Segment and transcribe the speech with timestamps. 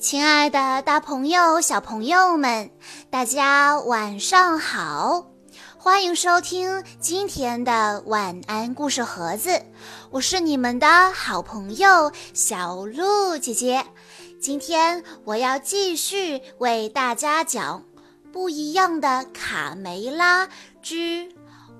[0.00, 2.70] 亲爱的，大朋友、小朋友们，
[3.10, 5.26] 大家晚上好！
[5.76, 9.62] 欢迎收听今天的晚安故事盒子，
[10.10, 13.84] 我是你们的好朋友小鹿姐姐。
[14.40, 17.84] 今天我要继续为大家讲
[18.32, 20.48] 《不一样的卡梅拉
[20.80, 21.30] 之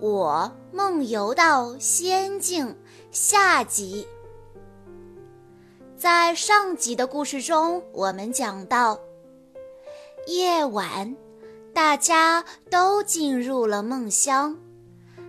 [0.00, 2.66] 我梦游到仙境》
[3.12, 4.08] 下集。
[5.98, 9.00] 在上集的故事中，我们讲到，
[10.28, 11.16] 夜晚，
[11.74, 14.56] 大家都进入了梦乡。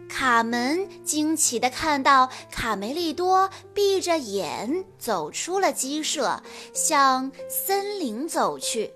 [0.07, 8.93] 卡门惊奇地看到卡梅利多闭着眼走出了鸡舍，向森林走去。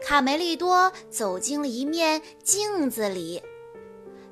[0.00, 3.42] 卡梅利多走进了一面镜子里，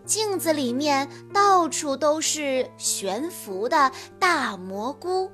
[0.07, 5.31] 镜子里面到处都是悬浮的大蘑菇。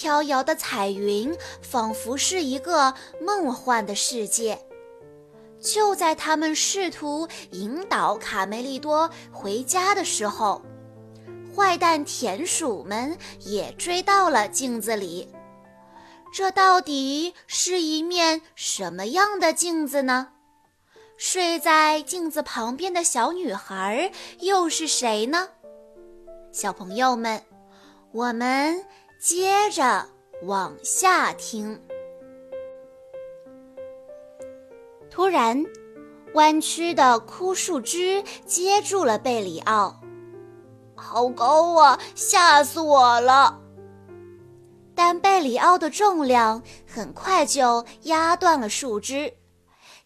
[0.00, 4.58] 飘摇的彩云仿佛是一个梦幻的世界。
[5.60, 10.62] 就在他们试图引导卡梅利多回家的时候，
[11.54, 15.28] 坏蛋田鼠们也追到了镜子里。
[16.32, 20.28] 这到底是一面什么样的镜子呢？
[21.18, 25.50] 睡在镜子旁边的小女孩又是谁呢？
[26.52, 27.42] 小朋友们，
[28.12, 28.82] 我们。
[29.20, 30.06] 接着
[30.44, 31.78] 往下听。
[35.10, 35.62] 突然，
[36.32, 40.00] 弯曲的枯树枝接住了贝里奥，
[40.94, 42.00] 好高啊！
[42.14, 43.60] 吓死我了！
[44.94, 49.34] 但贝里奥的重量很快就压断了树枝，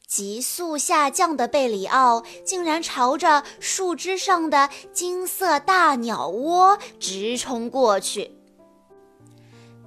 [0.08, 8.40] 急速下降的贝里奥竟然朝着树枝上的金色大鸟窝直冲过去。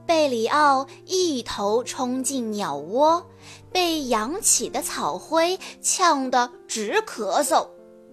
[0.08, 3.28] 贝里奥一头冲进鸟窝，
[3.72, 7.68] 被扬起的草灰呛得直咳嗽。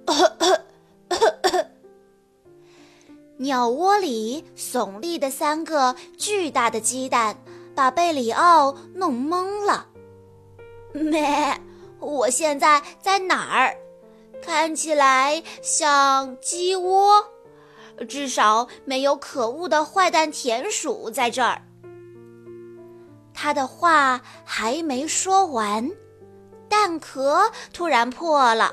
[3.38, 7.36] 鸟窝里耸立的三个巨大的鸡蛋
[7.74, 9.86] 把贝里奥弄懵了。
[10.92, 11.60] 咩，
[12.00, 13.76] 我现在在哪儿？
[14.42, 17.24] 看起来像鸡窝，
[18.08, 21.62] 至少没有可恶的坏蛋田鼠在这儿。
[23.34, 25.90] 他的话还没说完，
[26.68, 28.72] 蛋壳突然破了，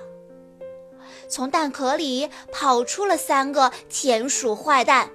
[1.28, 5.10] 从蛋壳里跑出了三个田鼠坏蛋。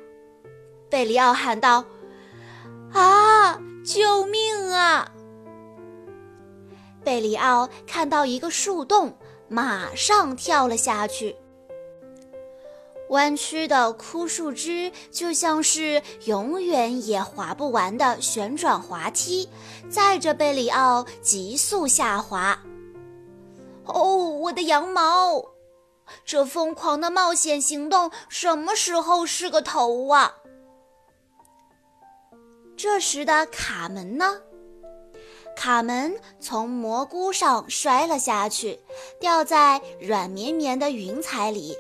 [0.91, 1.85] 贝里奥喊道
[2.93, 5.09] ：“啊，救命啊！”
[7.03, 9.17] 贝里奥看到一个树洞，
[9.49, 11.37] 马上跳了下去。
[13.09, 19.49] 弯曲的枯树枝就像是永远也滑不完的旋转滑梯，
[19.89, 22.59] 载着贝里奥急速下滑。
[23.85, 25.45] 哦，我的羊毛！
[26.25, 30.35] 这疯狂的冒险行动什么时候是个头啊？
[32.77, 34.41] 这时的卡门呢？
[35.57, 38.79] 卡门从蘑菇上摔了下去，
[39.19, 41.75] 掉在软绵绵的云彩里。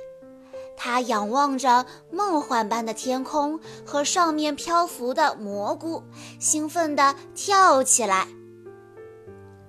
[0.76, 6.02] 他仰望着梦幻般的天空和上面漂浮的蘑菇，
[6.38, 8.28] 兴奋地跳起来。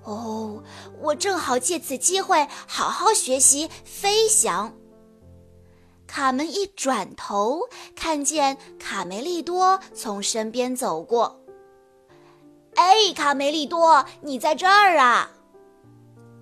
[0.04, 0.62] 哦，
[1.00, 4.72] 我正好借此机会好好学习飞翔。
[6.06, 11.40] 卡门一转头，看见卡梅利多从身边走过。
[12.74, 15.30] 哎，卡梅利多，你在这儿啊！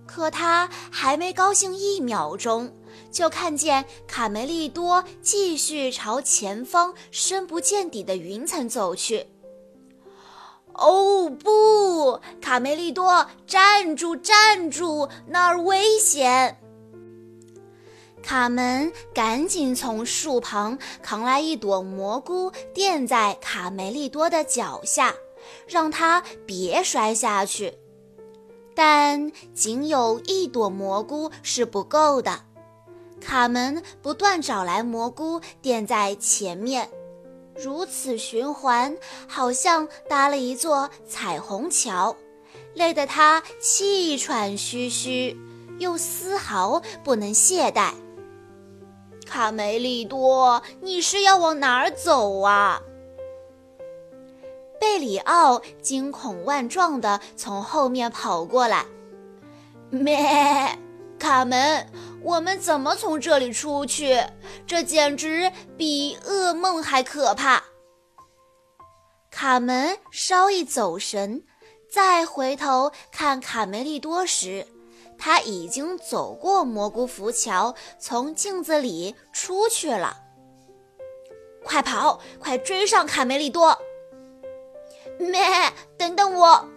[0.06, 2.72] 可他还没高兴一秒钟。
[3.16, 9.28] 就看见卡梅利多继续朝前方深不见底的云层走去。
[10.74, 16.60] 哦不，卡梅利多，站住，站住，那儿危险！
[18.22, 25.14] 卡门赶紧从树旁扛来一朵蘑菇，垫在卡梅利多的脚下，
[25.66, 27.78] 让他别摔下去。
[28.74, 32.42] 但仅有一朵蘑菇是不够的。
[33.26, 36.88] 卡门不断找来蘑菇垫在前面，
[37.56, 38.96] 如此循环，
[39.26, 42.14] 好像搭了一座彩虹桥，
[42.74, 45.36] 累得他气喘吁吁，
[45.80, 47.94] 又丝毫不能懈怠。
[49.26, 52.80] 卡梅利多，你是要往哪儿走啊？
[54.78, 58.86] 贝里奥惊恐万状地从后面跑过来，
[59.90, 60.78] 咩，
[61.18, 61.88] 卡门。
[62.26, 64.20] 我们怎么从这里出去？
[64.66, 67.62] 这简直比噩梦还可怕！
[69.30, 71.44] 卡门稍一走神，
[71.88, 74.66] 再回头看卡梅利多时，
[75.16, 80.16] 他已经走过蘑菇浮桥，从镜子里出去了。
[81.62, 83.78] 快跑，快追上卡梅利多！
[85.20, 85.40] 咩，
[85.96, 86.68] 等等我！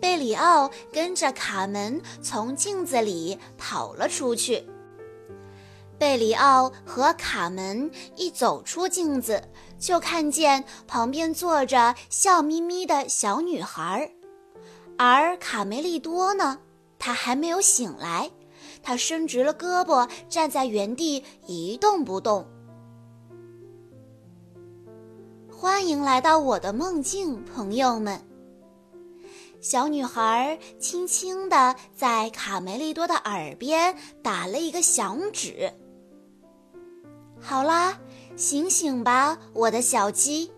[0.00, 4.64] 贝里奥跟着卡门从镜子里跑了出去。
[5.98, 9.42] 贝里奥和卡门一走出镜子，
[9.80, 14.12] 就看见旁边坐着笑眯眯的小女孩，
[14.96, 16.58] 而卡梅利多呢，
[17.00, 18.30] 他还没有醒来，
[18.80, 22.46] 他伸直了胳膊，站在原地一动不动。
[25.50, 28.27] 欢迎来到我的梦境，朋友们。
[29.60, 35.72] 小女孩轻轻地在卡梅利多的耳边打了一个响指。
[37.40, 37.98] 好啦，
[38.36, 40.50] 醒醒吧，我的小鸡。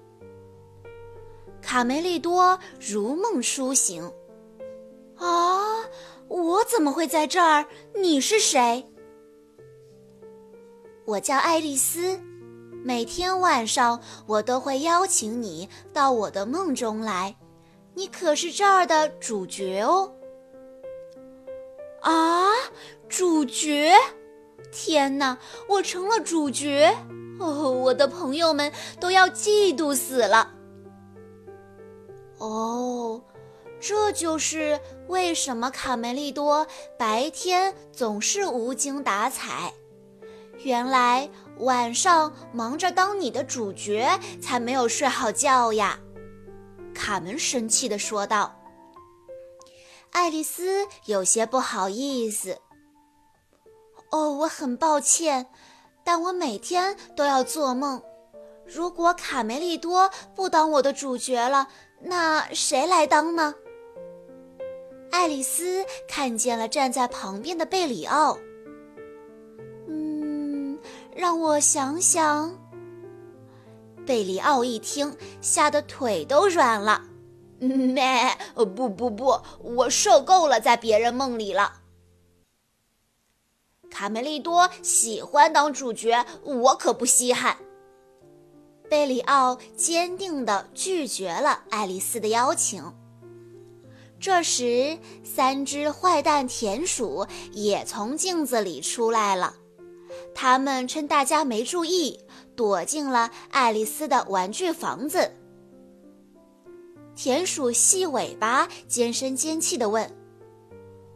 [1.62, 4.05] 卡梅利多如梦初醒。
[5.17, 5.85] 啊，
[6.29, 7.67] 我怎么会在这儿？
[7.94, 8.87] 你是谁？
[11.06, 12.20] 我叫爱丽丝。
[12.82, 17.37] 每天晚上，我都会邀请你到我的梦中来，
[17.94, 20.12] 你可是这儿的主角哦。
[22.00, 22.48] 啊，
[23.08, 23.92] 主角！
[24.72, 25.37] 天哪，
[25.69, 26.96] 我成了主角
[27.38, 27.70] 哦！
[27.70, 30.54] 我的朋友们都要嫉妒死了。
[32.38, 33.22] 哦，
[33.81, 36.66] 这就是为什么卡梅利多
[36.96, 39.72] 白天总是无精打采。
[40.62, 41.28] 原来。
[41.60, 46.00] 晚上忙着当你的主角，才没有睡好觉呀！
[46.94, 48.56] 卡门生气地说道。
[50.10, 52.58] 爱丽丝有些不好意思。
[54.10, 55.46] 哦，我很抱歉，
[56.02, 58.02] 但我每天都要做梦。
[58.66, 61.69] 如果卡梅利多不当我的主角了，
[62.00, 63.54] 那谁来当呢？
[65.12, 68.38] 爱丽丝看见了站在旁边的贝里奥。
[69.88, 70.78] 嗯
[71.14, 72.52] 让我想想。
[74.10, 77.00] 贝里奥一听，吓得腿都软了。
[77.60, 78.36] 咩？
[78.56, 81.74] 不不不，我受够了在别人梦里了。
[83.88, 87.56] 卡梅利多喜欢当主角，我可不稀罕。
[88.88, 92.92] 贝里奥坚定地拒绝了爱丽丝的邀请。
[94.18, 99.54] 这时，三只坏蛋田鼠也从镜子里出来了。
[100.35, 102.19] 他们趁大家没注意，
[102.56, 105.31] 躲进了爱丽丝的玩具房子。
[107.15, 110.11] 田鼠细尾巴尖声尖气地问：“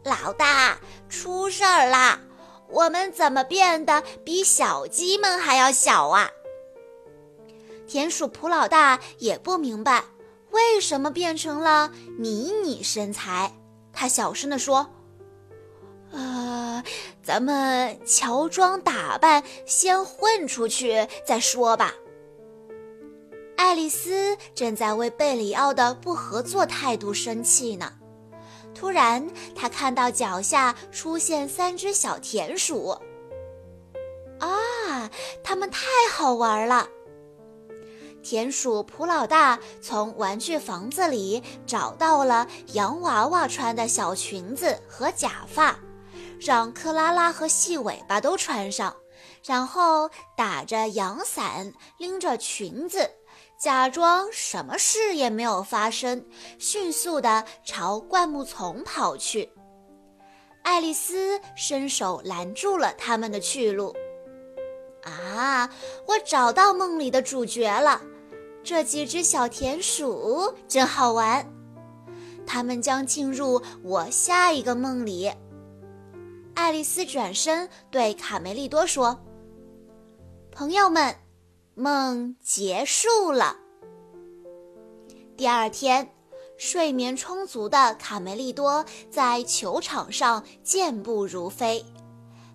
[0.05, 0.77] 老大，
[1.09, 2.19] 出事儿啦！
[2.69, 6.29] 我们怎么变得比小鸡们还要小啊？”
[7.87, 10.03] 田鼠普老大也不明白
[10.51, 13.55] 为什么变成了迷你身材，
[13.93, 14.87] 他小声地说。
[16.11, 16.83] 呃，
[17.25, 21.91] 咱们乔装打扮，先混出去再说吧。
[23.57, 27.93] 爱丽丝正在为贝里奥的不合作态度生气呢。
[28.75, 32.89] 突然，她看到脚下出现三只小田鼠。
[34.39, 35.09] 啊，
[35.43, 36.87] 它们太好玩了！
[38.21, 45.79] 田鼠普老大从玩具房子里找到了洋娃娃穿的小裙子和假发。
[46.39, 48.95] 让克拉拉和细尾巴都穿上，
[49.45, 53.09] 然后打着阳伞，拎着裙子，
[53.57, 56.25] 假装什么事也没有发生，
[56.59, 59.51] 迅速地朝灌木丛跑去。
[60.63, 63.95] 爱丽丝伸手拦住了他们的去路。
[65.03, 65.69] 啊，
[66.07, 68.01] 我找到梦里的主角了！
[68.63, 71.47] 这几只小田鼠真好玩，
[72.47, 75.31] 它们将进入我下一个梦里。
[76.55, 79.19] 爱丽丝转身对卡梅利多说
[80.51, 81.13] ：“朋友们，
[81.75, 83.57] 梦结束了。”
[85.37, 86.09] 第二天，
[86.57, 91.85] 睡眠充足的卡梅利多在球场上健步如飞。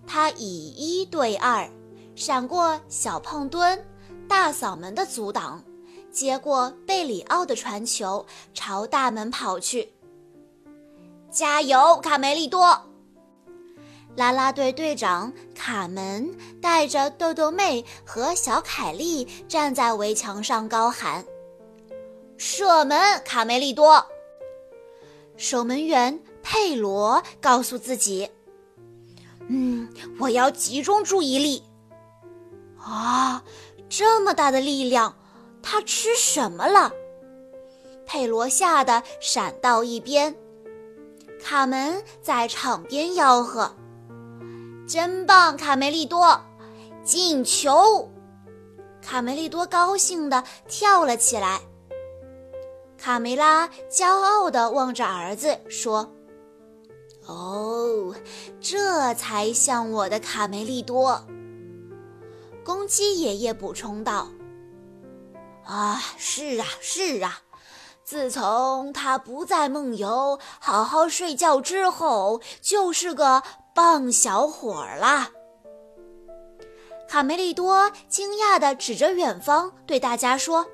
[0.07, 1.69] 他以一对二，
[2.15, 3.87] 闪过小胖墩、
[4.27, 5.63] 大嗓门的阻挡，
[6.11, 9.93] 接过贝里奥的传球，朝大门跑去。
[11.29, 12.90] 加油，卡梅利多！
[14.15, 21.25] 啦啦队队长卡门带着豆豆妹和小凯莉站在围墙上高喊
[22.37, 24.05] ：“射门，卡梅利多！”
[25.37, 28.29] 守门员佩罗告诉自己
[29.47, 29.87] ：“嗯，
[30.19, 31.63] 我要集中注意力。”
[32.77, 33.43] 啊，
[33.89, 35.15] 这么大的力量，
[35.63, 36.91] 他吃什么了？
[38.05, 40.35] 佩罗吓得闪到一边。
[41.41, 43.73] 卡门在场边吆喝
[44.91, 46.41] ：“真棒，卡梅利多！
[47.01, 48.11] 进球！”
[49.01, 51.61] 卡梅利多高兴地跳了起来。
[52.97, 56.11] 卡梅拉骄傲地望着儿子说
[57.25, 58.13] ：“哦，
[58.59, 61.25] 这才像我的卡梅利多。”
[62.61, 64.27] 公鸡爷爷补充道
[65.63, 67.39] ：“啊，是啊，是啊，
[68.03, 73.41] 自从他不再梦游、好好睡觉之后，就是个
[73.73, 75.31] 棒小伙儿啦。”
[77.07, 80.65] 卡梅利多惊讶地指着远方，对大家说。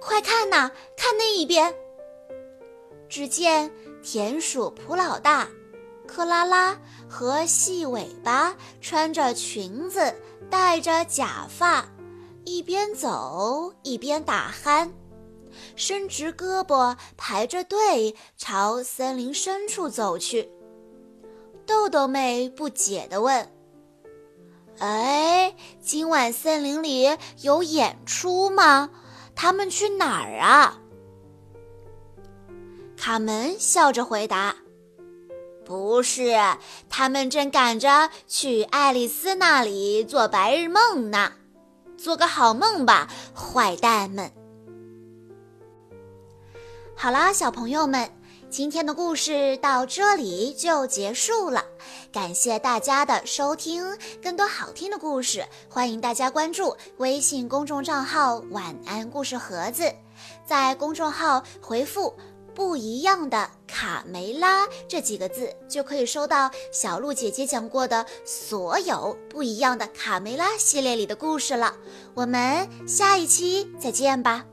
[0.00, 1.74] 快看呐，看那一边！
[3.08, 3.70] 只见
[4.02, 5.48] 田鼠普老大、
[6.06, 10.14] 克拉拉和细尾巴穿着裙子，
[10.50, 11.86] 戴着假发，
[12.44, 14.90] 一边走一边打鼾，
[15.76, 20.50] 伸直胳膊排着队朝森林深处走去。
[21.70, 23.48] 豆豆妹不解地问
[24.80, 28.90] ：“哎，今晚森林里有演出吗？”
[29.36, 30.80] 他们去哪儿啊？
[32.96, 34.56] 卡门笑着回答
[35.64, 36.36] ：“不是，
[36.88, 41.34] 他们正赶着去爱丽丝那里做白日梦呢。
[41.96, 44.32] 做个好梦吧，坏蛋们！”
[46.98, 48.10] 好啦，小朋友们。
[48.50, 51.64] 今天的故事到这里就结束了，
[52.10, 53.96] 感谢大家的收听。
[54.20, 59.84] 更多好听的故事，欢迎大家关注微信公众账号“晚安故事盒子”。
[60.44, 62.12] 在公众号回复
[62.52, 71.76] “不一样的卡梅拉”这几个字，就可以收到小鹿姐姐讲过的所有不一样的卡梅拉系列里的故事了。
[72.14, 74.44] 我们下一期再见吧。